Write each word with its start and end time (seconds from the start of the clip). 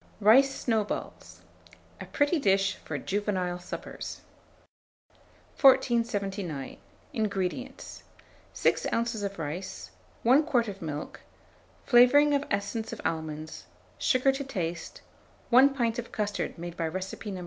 RICE 0.19 0.49
SNOWBALLS. 0.61 1.41
(A 2.01 2.05
pretty 2.07 2.39
dish 2.39 2.75
for 2.77 2.97
Juvenile 2.97 3.59
Suppers.) 3.59 4.21
1479. 5.61 6.77
INGREDIENTS. 7.13 8.01
6 8.51 8.87
oz. 8.91 9.21
of 9.21 9.37
rice, 9.37 9.91
1 10.23 10.43
quart 10.43 10.67
of 10.67 10.81
milk, 10.81 11.19
flavouring 11.85 12.33
of 12.33 12.43
essence 12.49 12.91
of 12.91 12.99
almonds, 13.05 13.67
sugar 13.99 14.31
to 14.31 14.43
taste, 14.43 15.01
1 15.51 15.69
pint 15.75 15.99
of 15.99 16.11
custard 16.11 16.57
made 16.57 16.75
by 16.75 16.87
recipe 16.87 17.29
No. 17.29 17.39